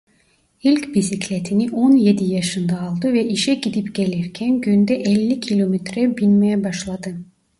İlk 0.63 0.95
bisikletini 0.95 1.71
on 1.71 1.91
yedi 1.95 2.23
yaşında 2.25 2.81
aldı 2.81 3.13
ve 3.13 3.25
işe 3.27 3.53
gidip 3.53 3.95
gelirken 3.95 4.61
günde 4.61 4.95
elli 4.95 5.39
kilometre 5.39 6.17
binmeye 6.17 6.63
başladı. 6.63 7.17